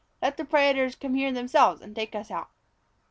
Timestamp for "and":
1.79-1.95